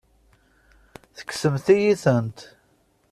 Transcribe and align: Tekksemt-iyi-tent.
Tekksemt-iyi-tent. 1.17 2.39